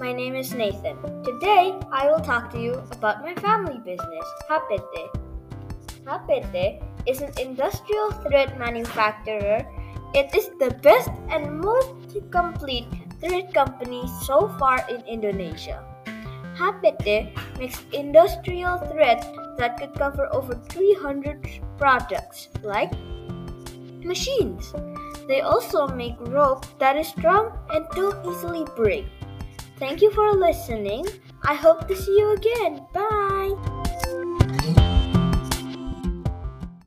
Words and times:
my 0.00 0.12
name 0.12 0.34
is 0.34 0.52
Nathan. 0.54 0.98
Today, 1.22 1.78
I 1.92 2.10
will 2.10 2.18
talk 2.18 2.50
to 2.50 2.58
you 2.60 2.82
about 2.90 3.22
my 3.22 3.32
family 3.36 3.78
business, 3.78 4.26
Hapete. 4.50 5.06
Hapete 6.02 6.82
is 7.06 7.22
an 7.22 7.30
industrial 7.38 8.10
thread 8.26 8.58
manufacturer. 8.58 9.62
It 10.14 10.34
is 10.34 10.50
the 10.58 10.74
best 10.82 11.10
and 11.30 11.60
most 11.60 11.94
complete 12.32 12.90
thread 13.20 13.54
company 13.54 14.02
so 14.26 14.48
far 14.58 14.84
in 14.90 15.00
Indonesia. 15.06 15.78
Hapete 16.58 17.30
makes 17.56 17.78
industrial 17.92 18.78
thread 18.90 19.22
that 19.58 19.78
could 19.78 19.94
cover 19.94 20.26
over 20.34 20.58
300 20.74 21.62
products 21.78 22.48
like 22.64 22.90
machines. 24.04 24.72
They 25.28 25.40
also 25.40 25.86
make 25.88 26.16
rope 26.20 26.66
that 26.78 26.96
is 26.96 27.08
strong 27.08 27.52
and 27.70 27.86
don't 27.94 28.24
easily 28.26 28.64
break. 28.76 29.06
Thank 29.78 30.02
you 30.02 30.10
for 30.10 30.32
listening. 30.34 31.06
I 31.42 31.54
hope 31.54 31.88
to 31.88 31.96
see 31.96 32.18
you 32.18 32.32
again. 32.34 32.86
Bye. 32.92 33.19